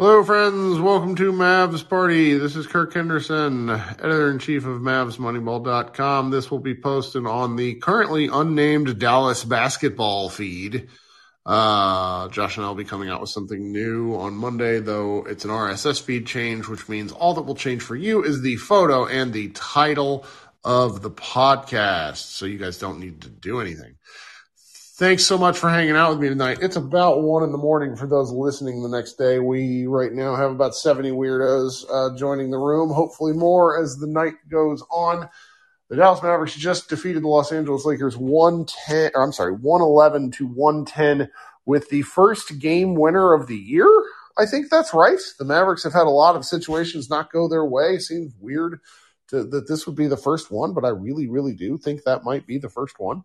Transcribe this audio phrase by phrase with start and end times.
[0.00, 0.78] Hello, friends.
[0.78, 2.38] Welcome to Mavs Party.
[2.38, 6.30] This is Kirk Henderson, editor in chief of MavsMoneyball.com.
[6.30, 10.86] This will be posted on the currently unnamed Dallas basketball feed.
[11.44, 15.44] Uh, Josh and I will be coming out with something new on Monday, though it's
[15.44, 19.04] an RSS feed change, which means all that will change for you is the photo
[19.04, 20.24] and the title
[20.62, 22.18] of the podcast.
[22.18, 23.96] So you guys don't need to do anything.
[24.98, 26.58] Thanks so much for hanging out with me tonight.
[26.60, 29.38] It's about one in the morning for those listening the next day.
[29.38, 34.08] We right now have about 70 weirdos uh, joining the room, hopefully more as the
[34.08, 35.28] night goes on.
[35.88, 40.48] The Dallas Mavericks just defeated the Los Angeles Lakers 110, or I'm sorry, 111 to
[40.48, 41.30] 110
[41.64, 43.88] with the first game winner of the year.
[44.36, 45.20] I think that's right.
[45.38, 48.00] The Mavericks have had a lot of situations not go their way.
[48.00, 48.80] Seems weird
[49.28, 52.24] to, that this would be the first one, but I really, really do think that
[52.24, 53.22] might be the first one.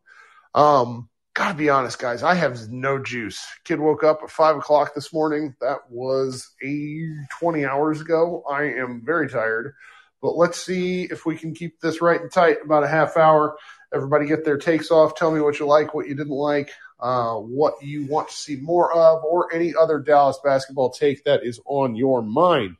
[0.53, 3.43] Um, gotta be honest, guys, I have no juice.
[3.63, 5.55] Kid woke up at five o'clock this morning.
[5.61, 7.07] That was a
[7.39, 8.43] 20 hours ago.
[8.49, 9.73] I am very tired,
[10.21, 12.57] but let's see if we can keep this right and tight.
[12.63, 13.57] About a half hour.
[13.93, 15.15] Everybody get their takes off.
[15.15, 18.55] Tell me what you like, what you didn't like, uh, what you want to see
[18.55, 22.75] more of, or any other Dallas basketball take that is on your mind.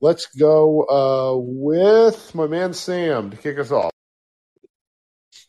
[0.00, 3.90] Let's go uh, with my man Sam to kick us off.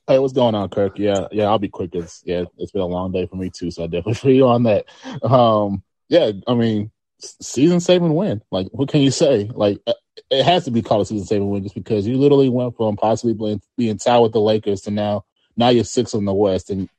[0.10, 0.98] Hey, what's going on, Kirk?
[0.98, 1.92] Yeah, yeah, I'll be quick.
[1.94, 4.48] It's yeah, it's been a long day for me too, so I definitely feel you
[4.48, 4.86] on that.
[5.22, 8.42] Um, yeah, I mean, season saving win.
[8.50, 9.52] Like, what can you say?
[9.54, 9.94] Like, uh,
[10.32, 12.98] it has to be called a season saving win just because you literally went from
[12.98, 16.72] possibly being, being tied with the Lakers to now now you're six in the West,
[16.72, 16.90] and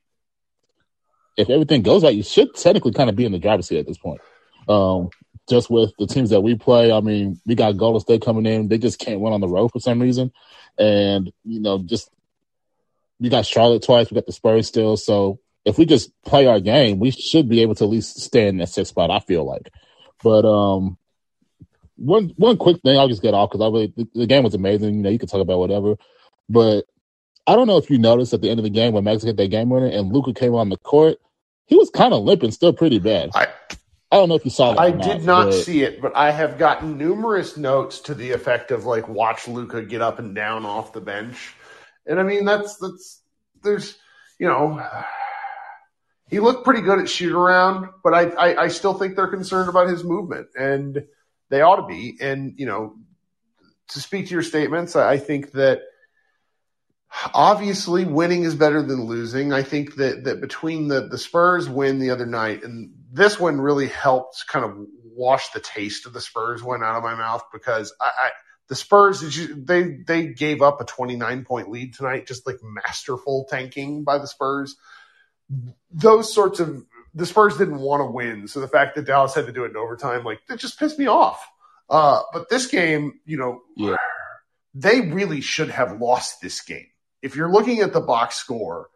[1.35, 3.87] if everything goes right, you should technically kind of be in the driver's seat at
[3.87, 4.21] this point.
[4.69, 5.09] Um,
[5.49, 8.69] just with the teams that we play, I mean, we got Golden State coming in;
[8.69, 10.31] they just can't win on the road for some reason,
[10.77, 12.09] and you know, just
[13.21, 14.09] we got Charlotte twice.
[14.09, 14.97] We got the Spurs still.
[14.97, 18.47] So if we just play our game, we should be able to at least stay
[18.47, 19.11] in that sixth spot.
[19.11, 19.71] I feel like.
[20.23, 20.97] But um,
[21.95, 24.55] one one quick thing, I'll just get off because I really the, the, game was
[24.55, 24.95] amazing.
[24.95, 25.95] You know, you can talk about whatever,
[26.49, 26.85] but
[27.45, 29.37] I don't know if you noticed at the end of the game when Max hit
[29.37, 31.17] that game winner and Luka came on the court,
[31.65, 33.29] he was kind of limping, still pretty bad.
[33.35, 33.47] I,
[34.11, 34.79] I don't know if you saw that.
[34.79, 35.53] I did not but...
[35.53, 39.83] see it, but I have gotten numerous notes to the effect of like watch Luka
[39.83, 41.53] get up and down off the bench
[42.05, 43.21] and I mean, that's, that's,
[43.63, 43.97] there's,
[44.39, 44.83] you know,
[46.29, 49.69] he looked pretty good at shoot around, but I, I, I still think they're concerned
[49.69, 51.05] about his movement and
[51.49, 52.17] they ought to be.
[52.21, 52.95] And, you know,
[53.89, 55.81] to speak to your statements, I think that
[57.33, 59.51] obviously winning is better than losing.
[59.51, 63.59] I think that, that between the, the Spurs win the other night and this one
[63.59, 67.43] really helped kind of wash the taste of the Spurs win out of my mouth
[67.51, 68.29] because I, I
[68.71, 69.19] the Spurs,
[69.53, 74.27] they they gave up a 29 point lead tonight, just like masterful tanking by the
[74.27, 74.77] Spurs.
[75.91, 79.47] Those sorts of the Spurs didn't want to win, so the fact that Dallas had
[79.47, 81.45] to do it in overtime, like that, just pissed me off.
[81.89, 83.97] Uh, but this game, you know, yeah.
[84.73, 86.87] they really should have lost this game.
[87.21, 88.87] If you're looking at the box score,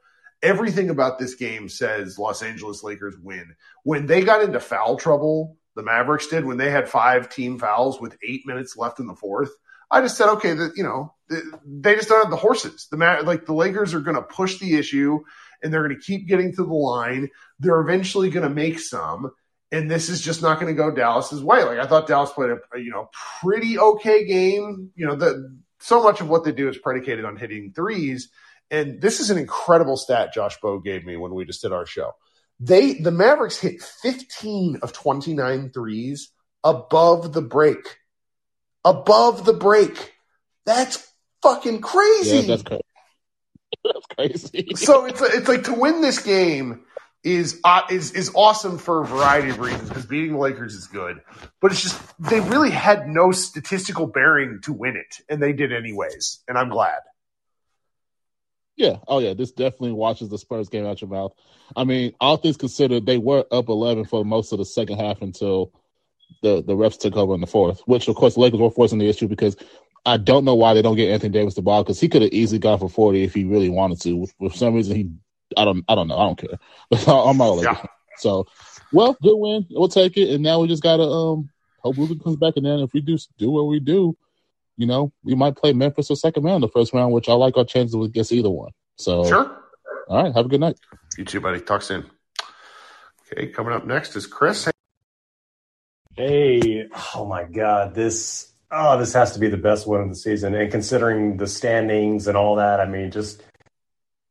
[0.42, 3.54] everything about this game says Los Angeles Lakers win.
[3.84, 8.00] When they got into foul trouble, the Mavericks did when they had five team fouls
[8.00, 9.52] with eight minutes left in the fourth.
[9.90, 11.14] I just said, okay, that you know,
[11.66, 12.88] they just don't have the horses.
[12.90, 15.20] The like the Lakers are going to push the issue,
[15.62, 17.30] and they're going to keep getting to the line.
[17.60, 19.32] They're eventually going to make some,
[19.72, 21.64] and this is just not going to go Dallas's way.
[21.64, 23.10] Like I thought Dallas played a, you know
[23.42, 24.92] pretty okay game.
[24.96, 28.30] You know, the so much of what they do is predicated on hitting threes,
[28.72, 31.86] and this is an incredible stat Josh Bone gave me when we just did our
[31.86, 32.12] show.
[32.60, 36.32] They the Mavericks hit 15 of 29 threes
[36.64, 37.98] above the break
[38.86, 40.14] above the break.
[40.66, 41.06] That's
[41.42, 42.38] fucking crazy.
[42.38, 42.82] Yeah, that's crazy.
[43.84, 44.76] that's crazy.
[44.76, 46.86] so it's it's like to win this game
[47.24, 50.88] is uh, is is awesome for a variety of reasons because beating the Lakers is
[50.88, 51.22] good,
[51.60, 55.74] but it's just they really had no statistical bearing to win it, and they did
[55.74, 57.00] anyways, and I'm glad.
[58.78, 58.98] Yeah.
[59.08, 59.34] Oh, yeah.
[59.34, 61.32] This definitely washes the Spurs game out your mouth.
[61.76, 65.22] I mean, all things considered, they were up 11 for most of the second half
[65.22, 65.72] until
[66.42, 69.00] the the refs took over in the fourth, which of course the Lakers were forcing
[69.00, 69.56] the issue because
[70.06, 72.32] I don't know why they don't get Anthony Davis the ball because he could have
[72.32, 74.28] easily gone for forty if he really wanted to.
[74.38, 75.10] For some reason, he
[75.58, 76.60] I don't I don't know I don't care.
[77.14, 77.86] I'm like yeah.
[78.18, 78.48] so.
[78.94, 79.66] Well, good win.
[79.72, 81.50] We'll take it, and now we just gotta um
[81.80, 84.16] hope Luka comes back, and then if we do do what we do,
[84.78, 87.58] you know, we might play Memphis or second round the first round, which I like
[87.58, 88.72] our chances against either one.
[88.98, 89.62] So sure.
[90.08, 90.78] All right, have a good night.
[91.18, 91.60] You too, buddy.
[91.60, 92.10] Talk soon.
[93.32, 94.70] Okay, coming up next is Chris.
[96.18, 100.16] Hey, oh my God, this oh this has to be the best one of the
[100.16, 100.56] season.
[100.56, 103.44] And considering the standings and all that, I mean, just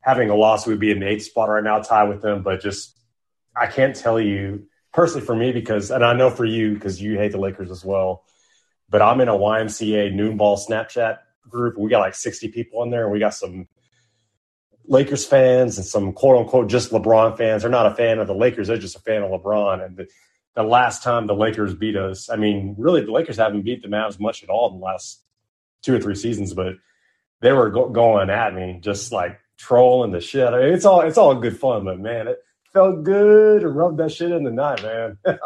[0.01, 2.43] having a loss, we'd be in the eighth spot right now, tie with them.
[2.43, 2.99] But just
[3.55, 7.19] I can't tell you personally for me because, and I know for you because you
[7.19, 8.25] hate the Lakers as well.
[8.89, 11.19] But I'm in a YMCA noon ball Snapchat
[11.51, 11.77] group.
[11.77, 13.69] We got like 60 people in there, and we got some
[14.87, 17.61] Lakers fans and some quote unquote just LeBron fans.
[17.61, 19.85] They're not a fan of the Lakers; they're just a fan of LeBron.
[19.85, 20.09] And the,
[20.55, 23.89] the last time the Lakers beat us, I mean, really, the Lakers haven't beat the
[23.89, 25.21] Mavs much at all in the last
[25.83, 26.75] two or three seasons, but
[27.41, 30.47] they were go- going at me, just like trolling the shit.
[30.47, 32.39] I mean, it's all it's all good fun, but man, it
[32.73, 35.19] felt good to rub that shit in the night, man.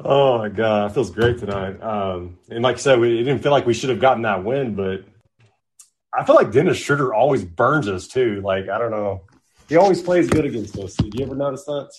[0.00, 1.82] oh my god, it feels great tonight.
[1.82, 4.74] Um, and like I said, we didn't feel like we should have gotten that win,
[4.74, 5.04] but
[6.12, 8.40] I feel like Dennis Schroeder always burns us too.
[8.42, 9.22] Like I don't know,
[9.68, 10.94] he always plays good against us.
[10.94, 11.90] Did you ever notice that?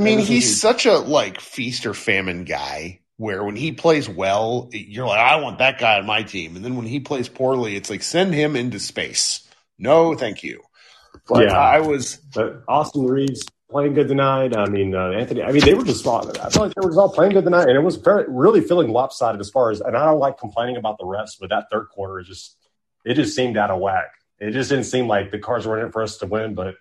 [0.00, 3.00] I mean, he's such a like feast or famine guy.
[3.16, 6.64] Where when he plays well, you're like, I want that guy on my team, and
[6.64, 9.46] then when he plays poorly, it's like send him into space.
[9.78, 10.62] No, thank you.
[11.28, 12.16] But yeah, I was.
[12.34, 14.56] But Austin Reaves playing good tonight.
[14.56, 15.42] I mean, uh, Anthony.
[15.42, 16.06] I mean, they were just.
[16.06, 18.90] I felt like they were all playing good tonight, and it was very really feeling
[18.90, 19.82] lopsided as far as.
[19.82, 22.56] And I don't like complaining about the refs, but that third quarter is just.
[23.04, 24.12] It just seemed out of whack.
[24.38, 26.54] It just didn't seem like the cards were in it for us to win.
[26.54, 26.74] But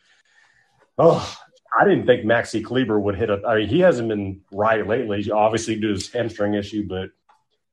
[0.98, 1.38] oh,
[1.78, 3.42] I didn't think Maxi Kleber would hit a.
[3.46, 5.30] I mean, he hasn't been right lately.
[5.32, 7.10] Obviously, due to his hamstring issue, but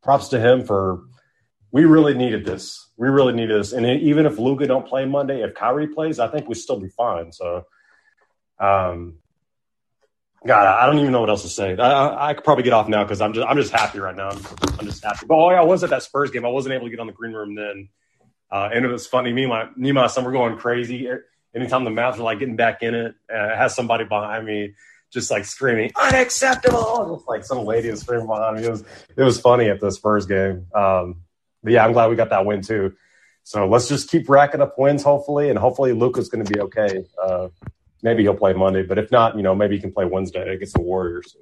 [0.02, 1.04] props to him for.
[1.72, 2.88] We really needed this.
[2.96, 6.28] We really needed this, and even if Luka don't play Monday, if Kyrie plays, I
[6.28, 7.32] think we'd still be fine.
[7.32, 7.64] So,
[8.58, 9.18] um,
[10.46, 11.76] God, I don't even know what else to say.
[11.76, 14.28] I, I could probably get off now because I'm just I'm just happy right now.
[14.30, 14.38] I'm,
[14.78, 15.26] I'm, just happy.
[15.26, 16.46] But oh yeah, I was at that Spurs game.
[16.46, 17.88] I wasn't able to get on the green room then,
[18.50, 19.32] uh, and it was funny.
[19.32, 21.08] Me and my me and my son were going crazy
[21.56, 24.74] anytime the Mavs were like getting back in it, uh, it has somebody behind me
[25.12, 27.16] just like screaming unacceptable.
[27.16, 28.64] Just like some lady was screaming behind me.
[28.64, 28.84] It was
[29.16, 30.66] it was funny at the Spurs game.
[30.74, 31.22] Um,
[31.62, 32.94] but yeah, I'm glad we got that win too.
[33.42, 37.04] So let's just keep racking up wins, hopefully, and hopefully Luka's going to be okay.
[37.22, 37.48] Uh,
[38.02, 40.74] maybe he'll play Monday, but if not, you know, maybe he can play Wednesday against
[40.74, 41.36] the Warriors.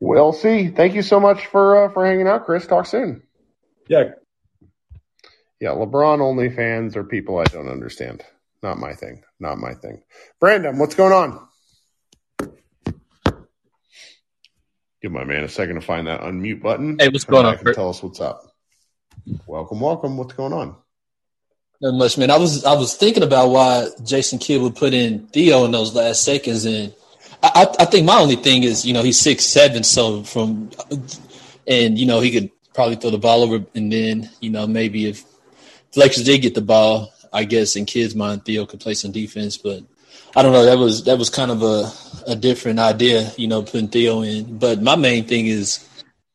[0.00, 0.68] We'll see.
[0.68, 2.66] Thank you so much for uh, for hanging out, Chris.
[2.66, 3.22] Talk soon.
[3.88, 4.10] Yeah.
[5.60, 8.22] Yeah, LeBron only fans are people I don't understand.
[8.66, 9.22] Not my thing.
[9.38, 10.02] Not my thing.
[10.40, 11.46] Brandon, what's going on?
[15.00, 16.96] Give my man a second to find that unmute button.
[16.98, 17.58] Hey, what's going on?
[17.74, 18.42] Tell us what's up.
[19.46, 20.16] Welcome, welcome.
[20.16, 20.74] What's going on?
[21.80, 22.32] Not much, man.
[22.32, 25.94] I was I was thinking about why Jason Kidd would put in Theo in those
[25.94, 26.92] last seconds, and
[27.44, 30.70] I, I think my only thing is you know he's six seven, so from
[31.68, 35.06] and you know he could probably throw the ball over, and then you know maybe
[35.06, 35.24] if
[35.92, 39.12] the Lakers did get the ball, I guess in Kidd's mind, Theo could play some
[39.12, 39.82] defense, but
[40.34, 40.64] I don't know.
[40.64, 41.92] That was that was kind of a,
[42.26, 44.58] a different idea, you know, putting Theo in.
[44.58, 45.86] But my main thing is,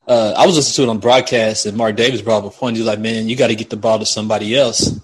[0.07, 2.77] uh, I was listening to it on broadcast, and Mark Davis brought up a point.
[2.77, 4.99] He's like, "Man, you got to get the ball to somebody else."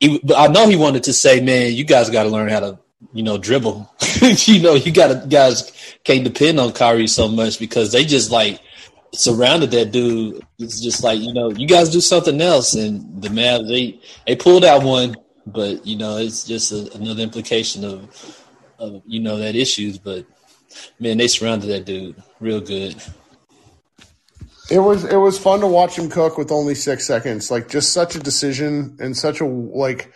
[0.00, 2.60] He, but I know he wanted to say, "Man, you guys got to learn how
[2.60, 2.78] to,
[3.12, 3.88] you know, dribble."
[4.20, 5.72] you know, you got to guys
[6.02, 8.58] can't depend on Kyrie so much because they just like
[9.14, 10.44] surrounded that dude.
[10.58, 14.34] It's just like you know, you guys do something else, and the Mavs they they
[14.34, 15.14] pulled out one
[15.46, 18.44] but you know, it's just a, another implication of,
[18.78, 19.98] of you know that issues.
[19.98, 20.26] But
[20.98, 22.96] man, they surrounded that dude real good.
[24.68, 27.50] It was it was fun to watch him cook with only six seconds.
[27.50, 30.12] Like just such a decision and such a like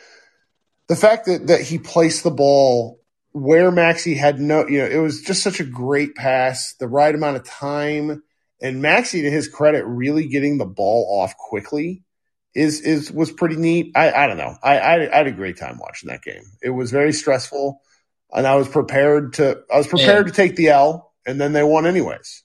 [0.89, 2.99] the fact that that he placed the ball
[3.33, 7.15] where Maxi had no you know, it was just such a great pass, the right
[7.15, 8.25] amount of time.
[8.63, 12.03] And Maxi, to his credit, really getting the ball off quickly
[12.55, 13.93] is is was pretty neat.
[13.95, 14.57] I I don't know.
[14.63, 16.43] I, I, I had a great time watching that game.
[16.63, 17.81] It was very stressful,
[18.33, 20.33] and I was prepared to I was prepared yeah.
[20.33, 22.43] to take the L, and then they won anyways.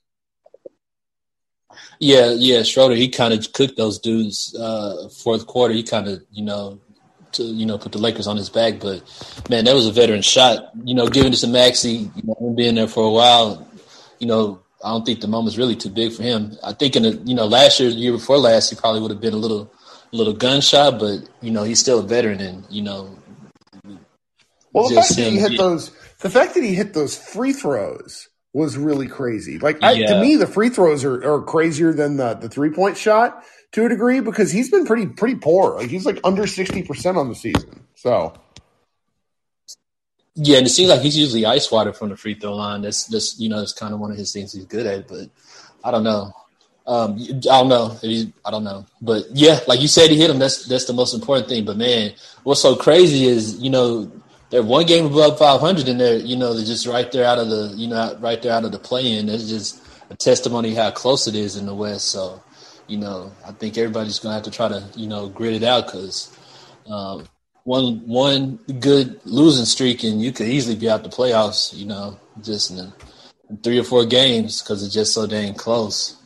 [1.99, 2.95] Yeah, yeah, Schroeder.
[2.95, 5.73] He kind of cooked those dudes uh, fourth quarter.
[5.73, 6.79] He kind of you know
[7.33, 9.01] to you know put the Lakers on his back, but
[9.49, 10.71] man, that was a veteran shot.
[10.83, 13.67] You know, giving it to Maxi, you know, being there for a while.
[14.19, 16.57] You know, I don't think the moment's really too big for him.
[16.63, 19.11] I think in the you know last year, the year before last, he probably would
[19.11, 19.71] have been a little
[20.15, 23.17] little gunshot, but you know he's still a veteran, and you know.
[24.73, 25.57] Well, the fact that he hit yeah.
[25.57, 29.59] those, the fact that he hit those free throws was really crazy.
[29.59, 30.07] Like I, yeah.
[30.07, 33.43] to me, the free throws are, are crazier than the the three point shot
[33.73, 35.75] to a degree because he's been pretty pretty poor.
[35.77, 37.85] Like he's like under sixty percent on the season.
[37.95, 38.33] So.
[40.37, 42.81] Yeah, and it seems like he's usually ice water from the free throw line.
[42.81, 45.07] That's just you know that's kind of one of his things he's good at.
[45.07, 45.29] But
[45.83, 46.33] I don't know.
[46.87, 47.97] Um, I don't know.
[48.45, 50.37] I don't know, but yeah, like you said, he hit him.
[50.37, 51.65] That's that's the most important thing.
[51.65, 52.13] But man,
[52.43, 54.11] what's so crazy is you know
[54.51, 57.49] they're one game above 500, and they're you know they're just right there out of
[57.49, 59.29] the you know right there out of the play-in.
[59.29, 62.11] It's just a testimony how close it is in the West.
[62.11, 62.41] So
[62.87, 65.87] you know, I think everybody's gonna have to try to you know grit it out
[65.87, 66.37] because
[66.87, 67.27] um,
[67.63, 71.73] one one good losing streak and you could easily be out the playoffs.
[71.73, 72.93] You know, just in a,
[73.63, 76.17] three or four games because it's just so dang close.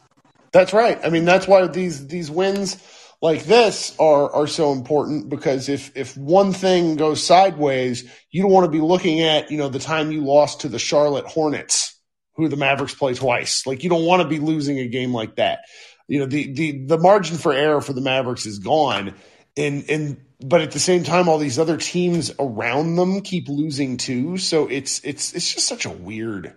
[0.52, 1.00] That's right.
[1.04, 2.78] I mean, that's why these these wins
[3.22, 8.52] like this are are so important because if if one thing goes sideways, you don't
[8.52, 12.00] want to be looking at you know the time you lost to the Charlotte Hornets,
[12.36, 13.68] who the Mavericks play twice.
[13.68, 15.66] Like you don't want to be losing a game like that.
[16.08, 19.14] You know the the the margin for error for the Mavericks is gone,
[19.58, 23.98] and and but at the same time, all these other teams around them keep losing
[23.98, 24.38] too.
[24.38, 26.56] So it's it's it's just such a weird.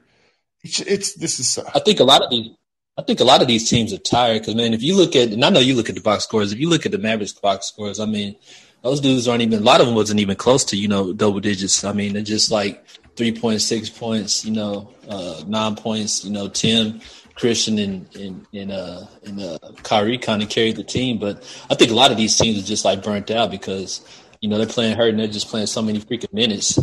[0.62, 1.58] It's, it's this is.
[1.58, 2.50] I think a lot of these
[2.98, 5.30] I think a lot of these teams are tired because, man, if you look at,
[5.32, 7.32] and I know you look at the box scores, if you look at the Mavericks
[7.32, 8.36] box scores, I mean,
[8.82, 11.40] those dudes aren't even, a lot of them wasn't even close to, you know, double
[11.40, 11.84] digits.
[11.84, 17.00] I mean, they're just like 3.6 points, you know, uh, nine points, you know, Tim,
[17.34, 21.18] Christian, and, and, and, uh, and uh, Kyrie kind of carried the team.
[21.18, 24.06] But I think a lot of these teams are just like burnt out because,
[24.42, 26.78] you know, they're playing hurt and they're just playing so many freaking minutes.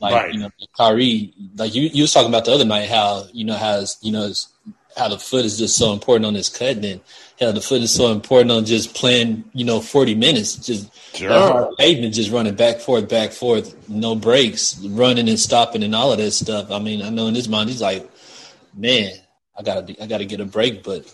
[0.00, 0.32] Like, right.
[0.32, 3.56] you know, Kyrie, like you, you was talking about the other night, how, you know,
[3.56, 4.32] has, you know,
[4.96, 6.80] how the foot is just so important on this cut.
[6.80, 7.00] Then
[7.40, 11.74] how the foot is so important on just playing, you know, 40 minutes, just sure.
[11.76, 16.18] pavement, just running back, forth, back, forth, no breaks, running and stopping and all of
[16.18, 16.70] that stuff.
[16.70, 18.08] I mean, I know in his mind, he's like,
[18.74, 19.12] man,
[19.58, 21.12] I gotta, I gotta get a break, but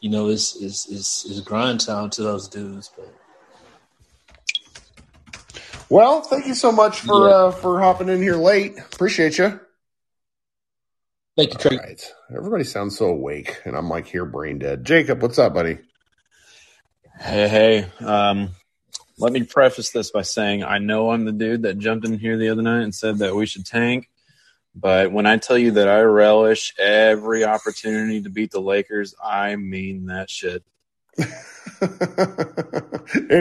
[0.00, 3.14] you know, it's, it's, it's, it's grind time to those dudes, but.
[5.88, 7.34] Well, thank you so much for yeah.
[7.34, 8.78] uh, for hopping in here late.
[8.78, 9.58] Appreciate you.
[11.40, 11.80] Thank you, Craig.
[11.80, 12.12] Right.
[12.36, 14.84] Everybody sounds so awake, and I'm like here brain dead.
[14.84, 15.78] Jacob, what's up, buddy?
[17.18, 17.86] Hey, hey.
[18.04, 18.50] Um,
[19.16, 22.36] let me preface this by saying I know I'm the dude that jumped in here
[22.36, 24.10] the other night and said that we should tank.
[24.74, 29.56] But when I tell you that I relish every opportunity to beat the Lakers, I
[29.56, 30.62] mean that shit.
[31.16, 31.30] it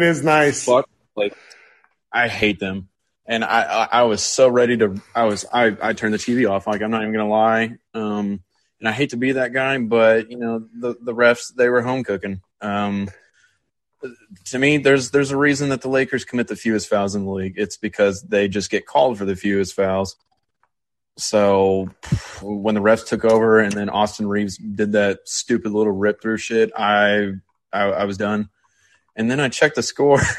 [0.04, 0.64] is nice.
[0.64, 0.88] Fuck,
[1.18, 1.36] like,
[2.14, 2.88] I hate them
[3.30, 6.50] and I, I, I was so ready to I was I, I turned the TV
[6.50, 7.78] off like I'm not even gonna lie.
[7.94, 8.42] Um
[8.80, 11.82] and I hate to be that guy but you know the the refs they were
[11.82, 12.42] home cooking.
[12.60, 13.10] Um
[14.46, 17.32] to me there's there's a reason that the Lakers commit the fewest fouls in the
[17.32, 17.54] league.
[17.56, 20.16] It's because they just get called for the fewest fouls.
[21.18, 21.92] So
[22.42, 26.38] when the refs took over and then Austin Reaves did that stupid little rip through
[26.38, 27.34] shit I
[27.72, 28.50] I, I was done.
[29.16, 30.20] And then I checked the score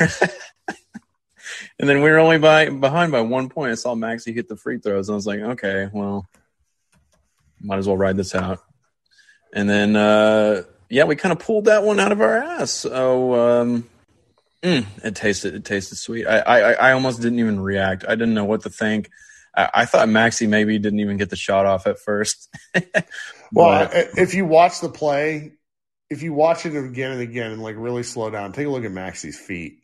[1.79, 3.73] and then we were only by behind by one point.
[3.73, 5.09] I saw Maxi hit the free throws.
[5.09, 6.27] And I was like, okay, well,
[7.61, 8.61] might as well ride this out.
[9.53, 12.71] And then, uh, yeah, we kind of pulled that one out of our ass.
[12.71, 13.89] So um,
[14.63, 16.27] mm, it tasted it tasted sweet.
[16.27, 18.05] I, I I almost didn't even react.
[18.07, 19.11] I didn't know what to think.
[19.57, 22.49] I, I thought Maxi maybe didn't even get the shot off at first.
[23.53, 25.53] well, if you watch the play,
[26.11, 28.85] if you watch it again and again and like really slow down, take a look
[28.85, 29.79] at Maxi's feet.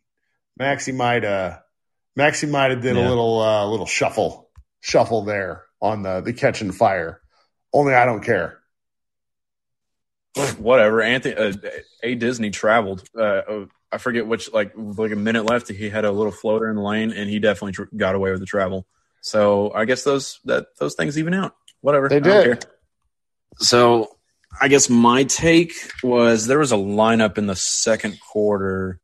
[0.61, 1.59] Maxi might uh
[2.19, 3.07] Maxi might have did yeah.
[3.07, 4.49] a little uh, little shuffle
[4.81, 7.21] shuffle there on the the catch and fire.
[7.73, 8.61] Only I don't care.
[10.59, 11.03] Whatever.
[11.03, 11.53] Anthony uh,
[12.03, 13.07] A Disney traveled.
[13.17, 15.69] Uh, uh, I forget which like like a minute left.
[15.69, 18.41] He had a little floater in the lane, and he definitely tr- got away with
[18.41, 18.87] the travel.
[19.21, 21.55] So I guess those that those things even out.
[21.81, 22.09] Whatever.
[22.09, 22.65] They did.
[23.59, 24.17] So
[24.61, 29.01] I guess my take was there was a lineup in the second quarter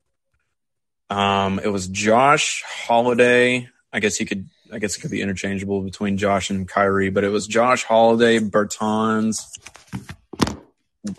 [1.13, 3.69] um, it was Josh Holiday.
[3.93, 4.49] I guess he could.
[4.73, 8.39] I guess it could be interchangeable between Josh and Kyrie, but it was Josh Holiday,
[8.39, 9.43] Bertans,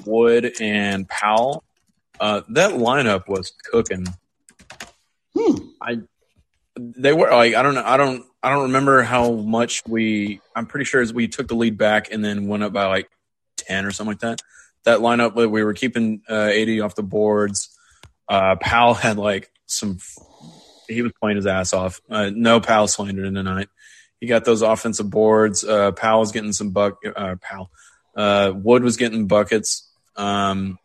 [0.04, 1.64] Wood, and Powell.
[2.20, 4.08] Uh, that lineup was cooking.
[5.38, 5.58] Hmm.
[5.80, 6.00] I
[6.76, 10.66] they were like I don't know I don't I don't remember how much we I'm
[10.66, 13.12] pretty sure we took the lead back and then went up by like
[13.58, 14.42] ten or something like that.
[14.86, 17.70] That lineup we were keeping uh, 80 off the boards.
[18.28, 19.98] Uh, Powell had like some.
[20.88, 22.02] He was playing his ass off.
[22.10, 23.70] Uh, no Powell slander in the night.
[24.20, 25.64] He got those offensive boards.
[25.64, 26.98] Uh, Powell was getting some buck.
[27.06, 27.70] Uh, Powell.
[28.16, 29.90] Uh, Wood was getting buckets.
[30.16, 30.78] Um,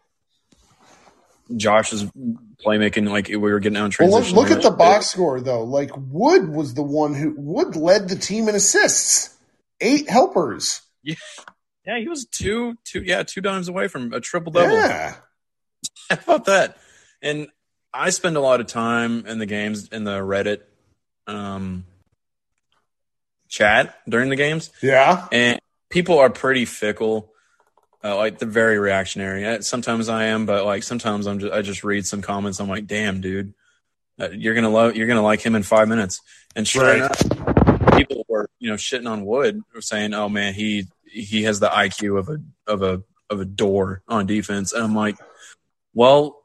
[1.56, 2.04] Josh was
[2.64, 4.34] playmaking like we were getting out in transition.
[4.36, 5.64] Well, look, look at the box score though.
[5.64, 9.36] Like Wood was the one who Wood led the team in assists,
[9.80, 10.82] eight helpers.
[11.02, 11.14] Yeah,
[11.86, 14.74] yeah, he was two, two, yeah, two dimes away from a triple double.
[14.74, 15.14] Yeah,
[16.10, 16.76] how about that?
[17.22, 17.48] And
[17.98, 20.60] I spend a lot of time in the games in the Reddit
[21.26, 21.84] um,
[23.48, 24.70] chat during the games.
[24.80, 27.32] Yeah, and people are pretty fickle.
[28.02, 29.44] Uh, like they're very reactionary.
[29.44, 32.60] Uh, sometimes I am, but like sometimes I'm just I just read some comments.
[32.60, 33.52] I'm like, damn, dude,
[34.20, 36.20] uh, you're gonna love you're gonna like him in five minutes.
[36.54, 36.98] And sure right.
[36.98, 41.58] enough, people were you know shitting on Wood, or saying, oh man, he he has
[41.58, 42.38] the IQ of a
[42.70, 44.72] of a of a door on defense.
[44.72, 45.16] And I'm like,
[45.94, 46.42] well,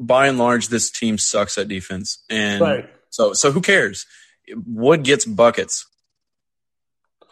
[0.00, 2.90] by and large, this team sucks at defense, and right.
[3.10, 4.06] so so who cares?
[4.66, 5.86] Wood gets buckets.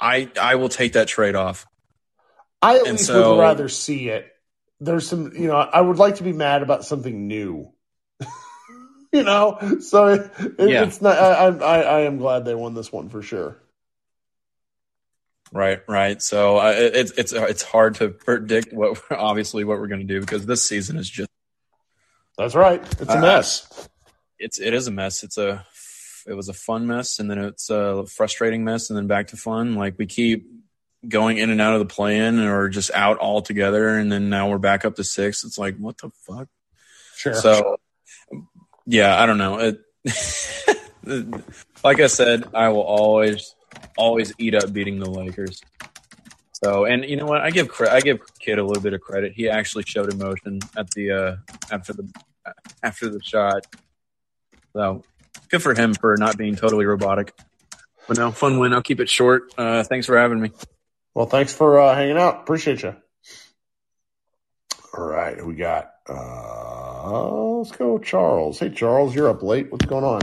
[0.00, 1.66] I I will take that trade off.
[2.62, 4.30] I at And least so- would rather see it.
[4.80, 7.72] There's some, you know, I would like to be mad about something new.
[9.12, 10.84] you know, so it, it, Yeah.
[10.84, 11.18] it's not.
[11.18, 13.56] I, I I am glad they won this one for sure.
[15.50, 16.20] Right, right.
[16.22, 20.14] So uh, it- it's it's it's hard to predict what obviously what we're going to
[20.14, 21.27] do because this season is just
[22.38, 22.80] That's right.
[22.80, 23.88] It's a Uh, mess.
[24.38, 25.22] it's it is a mess.
[25.24, 25.66] It's a
[26.26, 29.36] it was a fun mess, and then it's a frustrating mess, and then back to
[29.36, 29.74] fun.
[29.74, 30.46] Like we keep
[31.08, 34.58] going in and out of the plan, or just out altogether, and then now we're
[34.58, 35.44] back up to six.
[35.44, 36.48] It's like what the fuck.
[37.16, 37.34] Sure.
[37.34, 37.76] So
[38.86, 39.58] yeah, I don't know.
[39.58, 39.80] It,
[41.84, 43.54] like I said, I will always
[43.96, 45.60] always eat up beating the Lakers.
[46.62, 47.40] So, and you know what?
[47.40, 49.32] I give I give Kidd a little bit of credit.
[49.32, 51.36] He actually showed emotion at the uh,
[51.70, 52.10] after the
[52.82, 53.64] after the shot.
[54.72, 55.04] So,
[55.50, 57.32] good for him for not being totally robotic.
[58.08, 58.72] But no, fun win.
[58.72, 59.52] I'll keep it short.
[59.56, 60.50] Uh, thanks for having me.
[61.14, 62.40] Well, thanks for uh, hanging out.
[62.40, 62.96] Appreciate you.
[64.96, 65.92] All right, we got.
[66.08, 68.58] Uh, let's go, Charles.
[68.58, 69.70] Hey, Charles, you're up late.
[69.70, 70.20] What's going on?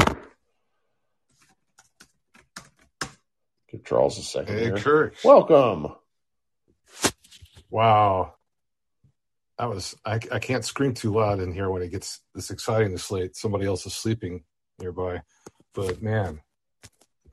[3.72, 4.78] Give Charles a second Hey, here.
[4.78, 5.16] Kirk.
[5.24, 5.96] Welcome.
[7.76, 8.36] Wow.
[9.60, 12.94] That was I, I can't scream too loud in here when it gets this exciting
[12.94, 13.36] this late.
[13.36, 14.46] Somebody else is sleeping
[14.80, 15.24] nearby.
[15.74, 16.40] But man,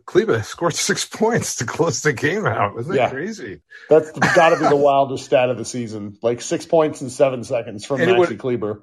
[0.05, 2.75] Kleber scored six points to close the game out.
[2.75, 3.07] Wasn't Yeah.
[3.07, 3.61] that crazy?
[3.89, 6.19] That's got to be the wildest stat of the season.
[6.23, 8.83] Like six points in seven seconds from Maxi Kleber.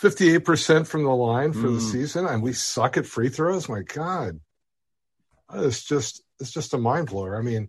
[0.00, 1.90] 58% from the line for the Mm.
[1.90, 3.68] season, and we suck at free throws.
[3.68, 4.38] My God.
[5.54, 7.36] It's just it's just a mind blower.
[7.36, 7.68] I mean,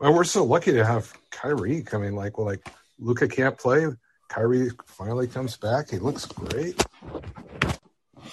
[0.00, 2.14] well, we're so lucky to have Kyrie coming.
[2.14, 2.66] Like, well, like
[2.98, 3.86] Luka can't play.
[4.28, 5.90] Kyrie finally comes back.
[5.90, 6.82] He looks great.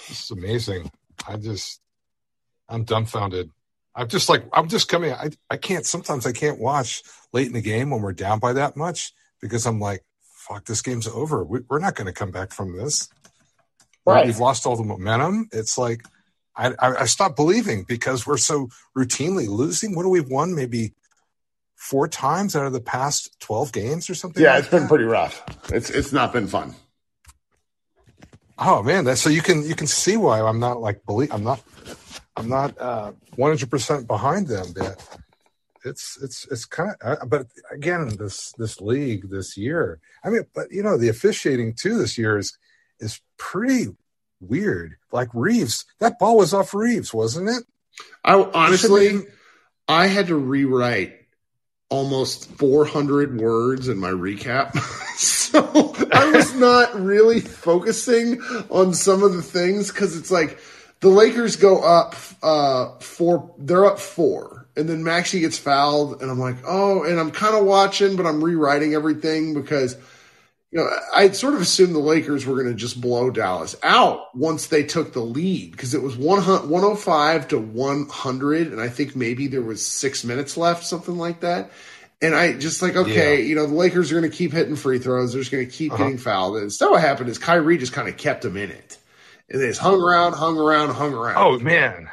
[0.08, 0.90] It's amazing.
[1.28, 1.80] I just
[2.68, 3.50] I'm dumbfounded.
[3.94, 5.12] I'm just like I'm just coming.
[5.12, 5.86] I I can't.
[5.86, 7.02] Sometimes I can't watch
[7.32, 10.82] late in the game when we're down by that much because I'm like, fuck, this
[10.82, 11.44] game's over.
[11.44, 13.08] We, we're not going to come back from this.
[14.04, 14.26] Right.
[14.26, 15.48] We've lost all the momentum.
[15.52, 16.04] It's like
[16.56, 19.94] I, I, I stopped believing because we're so routinely losing.
[19.94, 20.54] What do we won?
[20.54, 20.94] Maybe
[21.82, 24.40] four times out of the past twelve games or something.
[24.40, 24.88] Yeah, like it's been that?
[24.88, 25.42] pretty rough.
[25.72, 26.76] It's it's not been fun.
[28.56, 31.42] Oh man, that so you can you can see why I'm not like believe I'm
[31.42, 31.60] not
[32.36, 34.66] I'm not uh 100% behind them.
[34.76, 35.18] But
[35.84, 39.98] it's it's it's kind of uh, but again this this league this year.
[40.24, 42.56] I mean, but you know the officiating too this year is
[43.00, 43.88] is pretty
[44.40, 44.94] weird.
[45.10, 47.64] Like Reaves, that ball was off Reaves, wasn't it?
[48.24, 49.22] I honestly,
[49.88, 51.21] I had to rewrite
[51.92, 54.74] almost 400 words in my recap.
[55.16, 60.58] so I was not really focusing on some of the things because it's like
[61.00, 64.66] the Lakers go up uh, four, they're up four.
[64.74, 68.24] And then Maxi gets fouled, and I'm like, oh, and I'm kind of watching, but
[68.24, 69.94] I'm rewriting everything because
[70.72, 74.34] you know, I sort of assumed the Lakers were going to just blow Dallas out
[74.34, 78.72] once they took the lead because it was 100 105 to 100.
[78.72, 81.70] And I think maybe there was six minutes left, something like that.
[82.22, 83.44] And I just like, okay, Yeah.
[83.48, 85.32] you know, the Lakers are going to keep hitting free throws.
[85.32, 86.04] They're just going to keep Uh-huh.
[86.04, 86.54] getting fouled.
[86.54, 88.96] And instead, what happened is Kyrie just kind of kept them in it.
[89.50, 91.36] And they just hung around, hung around, hung around.
[91.36, 92.08] Oh man.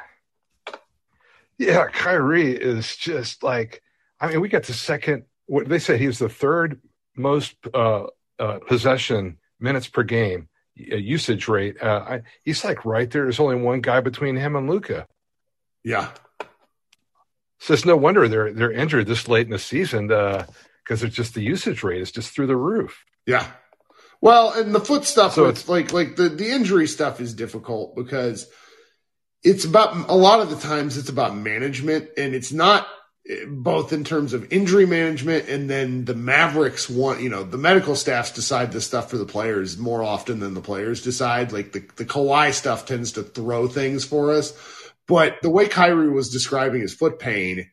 [1.57, 3.81] Yeah, Kyrie is just like
[4.19, 6.81] I mean, we got the second what they said he was the third
[7.15, 8.07] most uh,
[8.39, 10.47] uh possession minutes per game
[10.91, 11.81] uh, usage rate.
[11.81, 13.23] Uh I, he's like right there.
[13.23, 15.05] There's only one guy between him and Luka.
[15.83, 16.09] yeah.
[17.59, 21.33] So it's no wonder they're they're injured this late in the season because it's just
[21.33, 23.03] the usage rate is just through the roof.
[23.25, 23.45] Yeah.
[24.21, 27.95] Well, and the foot stuff, So it's like like the the injury stuff is difficult
[27.95, 28.47] because
[29.43, 32.87] it's about a lot of the times it's about management, and it's not
[33.47, 37.95] both in terms of injury management and then the Mavericks want you know the medical
[37.95, 41.51] staffs decide this stuff for the players more often than the players decide.
[41.51, 44.53] Like the the Kawhi stuff tends to throw things for us,
[45.07, 47.69] but the way Kyrie was describing his foot pain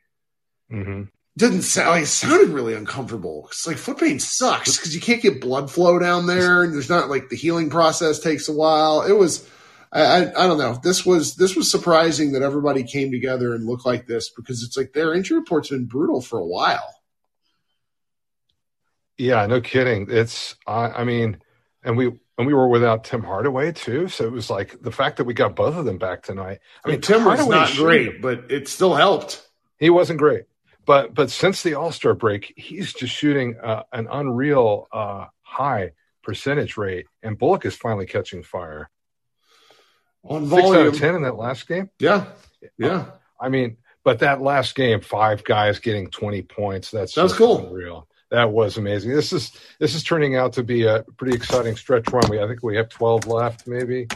[0.70, 1.04] hmm
[1.36, 3.46] didn't sound like it sounded really uncomfortable.
[3.50, 6.88] It's like foot pain sucks because you can't get blood flow down there, and there's
[6.88, 9.02] not like the healing process takes a while.
[9.02, 9.46] It was,
[9.96, 10.78] I, I, I don't know.
[10.82, 14.76] This was this was surprising that everybody came together and looked like this because it's
[14.76, 16.94] like their injury report's been brutal for a while.
[19.16, 20.08] Yeah, no kidding.
[20.10, 21.40] It's I, I mean,
[21.82, 25.16] and we and we were without Tim Hardaway too, so it was like the fact
[25.16, 26.58] that we got both of them back tonight.
[26.84, 29.48] I mean, Tim was not great, but it still helped.
[29.78, 30.44] He wasn't great,
[30.84, 35.92] but but since the All Star break, he's just shooting uh, an unreal uh, high
[36.22, 38.90] percentage rate, and Bullock is finally catching fire.
[40.28, 41.90] On Six out of ten in that last game.
[41.98, 42.26] yeah,
[42.78, 43.06] yeah.
[43.40, 46.90] I mean, but that last game, five guys getting 20 points.
[46.90, 47.70] That's That's cool.
[47.70, 48.08] Real.
[48.30, 49.12] That was amazing.
[49.12, 52.28] This is this is turning out to be a pretty exciting stretch run.
[52.28, 54.08] We I think we have 12 left, maybe.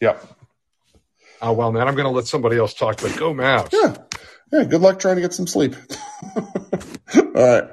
[0.00, 0.26] Yep.
[1.40, 3.00] Oh well, man, I'm going to let somebody else talk.
[3.00, 3.70] But go Mavs.
[3.72, 3.96] Yeah.
[4.52, 4.64] Yeah.
[4.64, 5.74] Good luck trying to get some sleep.
[6.36, 7.70] All right.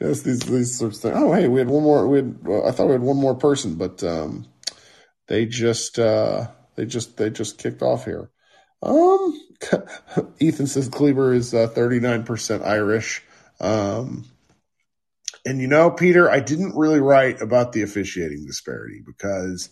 [0.00, 1.14] Yes, these these sorts of things.
[1.18, 2.06] Oh, hey, we had one more.
[2.06, 2.44] We had.
[2.46, 4.46] Well, I thought we had one more person, but um,
[5.26, 6.48] they just uh,
[6.78, 8.30] they just they just kicked off here.
[8.84, 9.40] Um,
[10.38, 13.20] Ethan says Kleber is thirty nine percent Irish.
[13.60, 14.24] Um,
[15.44, 19.70] and you know, Peter, I didn't really write about the officiating disparity because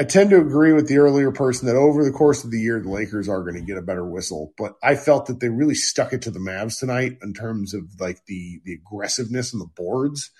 [0.00, 2.80] I tend to agree with the earlier person that over the course of the year,
[2.80, 4.54] the Lakers are going to get a better whistle.
[4.56, 7.82] But I felt that they really stuck it to the Mavs tonight in terms of
[8.00, 10.30] like the the aggressiveness and the boards,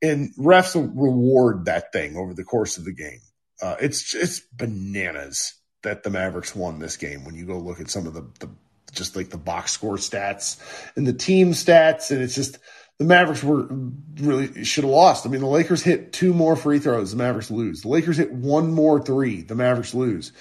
[0.00, 3.18] and refs will reward that thing over the course of the game.
[3.62, 7.90] Uh, it's it's bananas that the Mavericks won this game when you go look at
[7.90, 8.50] some of the, the
[8.92, 10.58] just like the box score stats
[10.96, 12.58] and the team stats, and it's just
[12.98, 13.66] the Mavericks were
[14.20, 15.26] really should have lost.
[15.26, 17.82] I mean, the Lakers hit two more free throws, the Mavericks lose.
[17.82, 20.32] The Lakers hit one more three, the Mavericks lose.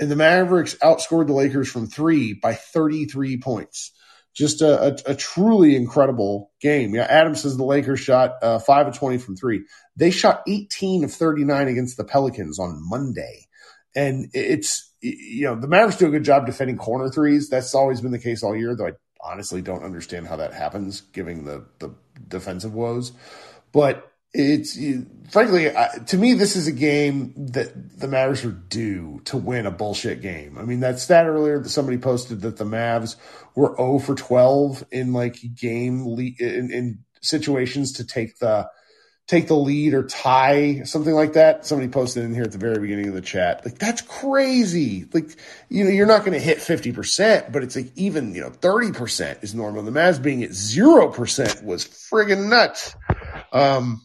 [0.00, 3.92] And the Mavericks outscored the Lakers from three by 33 points.
[4.38, 6.94] Just a, a, a truly incredible game.
[6.94, 9.64] Yeah, Adam says the Lakers shot uh, five of 20 from three.
[9.96, 13.48] They shot 18 of 39 against the Pelicans on Monday.
[13.96, 17.48] And it's, you know, the Mavericks do a good job defending corner threes.
[17.48, 21.00] That's always been the case all year, though I honestly don't understand how that happens,
[21.00, 21.92] given the the
[22.28, 23.10] defensive woes.
[23.72, 24.78] But it's
[25.30, 25.70] frankly
[26.06, 30.20] to me, this is a game that the Mavericks are due to win a bullshit
[30.20, 30.58] game.
[30.58, 33.16] I mean, that stat earlier that somebody posted that the Mavs
[33.54, 38.68] were 0 for 12 in like game le- in, in situations to take the
[39.26, 41.66] take the lead or tie something like that.
[41.66, 43.64] Somebody posted in here at the very beginning of the chat.
[43.64, 45.06] Like that's crazy.
[45.12, 45.36] Like,
[45.68, 49.44] you know, you're not going to hit 50%, but it's like even, you know, 30%
[49.44, 49.82] is normal.
[49.82, 52.96] The Mavs being at 0% was friggin' nuts.
[53.52, 54.00] Um,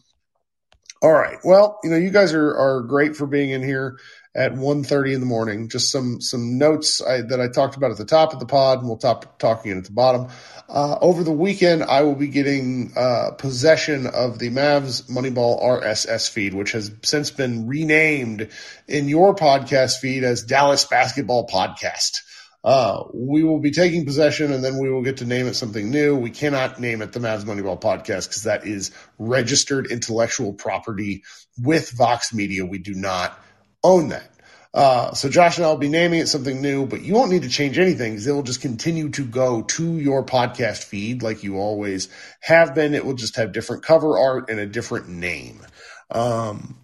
[1.04, 1.36] all right.
[1.44, 3.98] Well, you know, you guys are, are great for being in here
[4.34, 5.68] at 1.30 in the morning.
[5.68, 8.78] Just some some notes I, that I talked about at the top of the pod,
[8.78, 10.28] and we'll top talking at the bottom.
[10.66, 16.30] Uh, over the weekend, I will be getting uh, possession of the Mavs Moneyball RSS
[16.30, 18.48] feed, which has since been renamed
[18.88, 22.22] in your podcast feed as Dallas Basketball Podcast.
[22.64, 25.90] Uh, we will be taking possession and then we will get to name it something
[25.90, 26.16] new.
[26.16, 31.24] We cannot name it the Mavs Moneyball podcast because that is registered intellectual property
[31.62, 32.64] with Vox Media.
[32.64, 33.38] We do not
[33.82, 34.30] own that.
[34.72, 37.42] Uh, so Josh and I will be naming it something new, but you won't need
[37.42, 41.44] to change anything because it will just continue to go to your podcast feed like
[41.44, 42.08] you always
[42.40, 42.94] have been.
[42.94, 45.64] It will just have different cover art and a different name.
[46.10, 46.76] Um,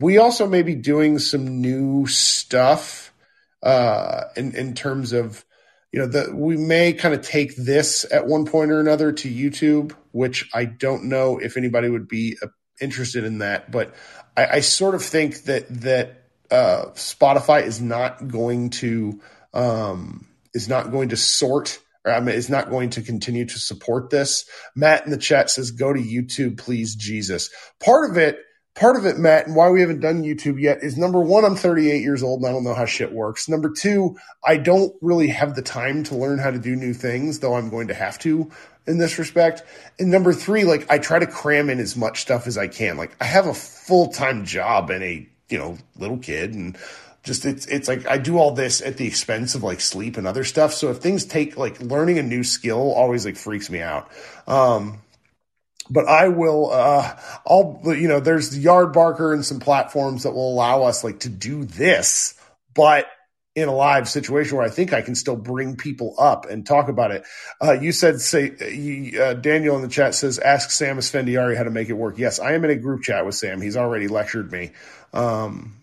[0.00, 3.12] we also may be doing some new stuff
[3.62, 5.44] uh, in in terms of
[5.92, 9.30] you know that we may kind of take this at one point or another to
[9.30, 12.48] YouTube, which I don't know if anybody would be uh,
[12.80, 13.94] interested in that, but
[14.36, 19.20] I, I sort of think that that uh, Spotify is not going to
[19.54, 21.78] um, is not going to sort.
[22.04, 24.48] Or, I mean, is not going to continue to support this.
[24.76, 28.38] Matt in the chat says, "Go to YouTube, please, Jesus." Part of it
[28.76, 31.56] part of it, Matt, and why we haven't done YouTube yet is number one, I'm
[31.56, 33.48] 38 years old and I don't know how shit works.
[33.48, 37.40] Number two, I don't really have the time to learn how to do new things,
[37.40, 38.50] though I'm going to have to
[38.86, 39.64] in this respect.
[39.98, 42.96] And number three, like I try to cram in as much stuff as I can.
[42.96, 46.76] Like I have a full time job and a, you know, little kid and
[47.22, 50.26] just it's it's like I do all this at the expense of like sleep and
[50.26, 50.72] other stuff.
[50.72, 54.08] So if things take like learning a new skill always like freaks me out.
[54.46, 55.00] Um,
[55.90, 60.52] but I will, uh, I'll, you know, there's the Yardbarker and some platforms that will
[60.52, 62.34] allow us like to do this,
[62.74, 63.06] but
[63.54, 66.88] in a live situation where I think I can still bring people up and talk
[66.88, 67.24] about it.
[67.60, 68.50] Uh, you said, say,
[69.18, 72.18] uh, Daniel in the chat says, ask Sam Esfandiari how to make it work.
[72.18, 73.62] Yes, I am in a group chat with Sam.
[73.62, 74.72] He's already lectured me.
[75.14, 75.76] Um,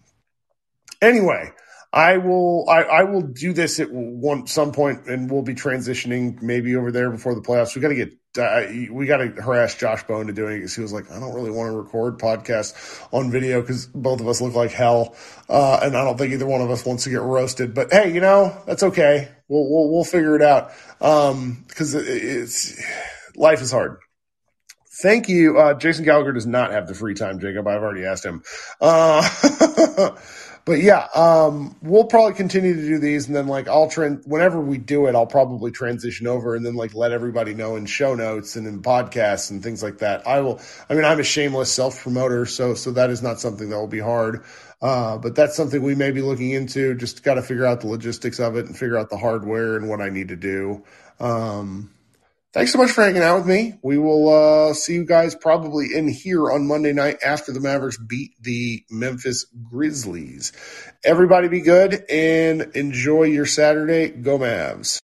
[1.01, 1.51] anyway,
[1.93, 6.41] I will I, I, will do this at one some point, and we'll be transitioning
[6.41, 7.75] maybe over there before the playoffs.
[7.75, 10.75] We got to get uh, we got to harass Josh Bone to doing it because
[10.75, 14.27] he was like, I don't really want to record podcasts on video because both of
[14.27, 15.15] us look like hell,
[15.47, 17.75] uh, and I don't think either one of us wants to get roasted.
[17.75, 19.29] But hey, you know that's okay.
[19.47, 22.83] We'll we'll, we'll figure it out because um, it, it's
[23.35, 23.99] life is hard.
[25.03, 25.59] Thank you.
[25.59, 27.67] Uh, Jason Gallagher does not have the free time, Jacob.
[27.67, 28.41] I've already asked him.
[30.65, 34.61] But yeah, um, we'll probably continue to do these, and then like I'll trend whenever
[34.61, 38.15] we do it, I'll probably transition over and then like let everybody know in show
[38.15, 40.25] notes and in podcasts and things like that.
[40.25, 40.61] I will.
[40.89, 43.87] I mean, I'm a shameless self promoter, so so that is not something that will
[43.87, 44.45] be hard.
[44.81, 46.95] Uh, but that's something we may be looking into.
[46.95, 49.89] Just got to figure out the logistics of it and figure out the hardware and
[49.89, 50.83] what I need to do.
[51.19, 51.92] Um,
[52.53, 53.77] thanks so much for hanging out with me.
[53.81, 57.97] We will uh, see you guys probably in here on Monday night after the Mavericks
[57.97, 60.53] beat the Memphis Grizzlies.
[61.03, 64.09] Everybody be good and enjoy your Saturday.
[64.09, 64.99] Go Mavs.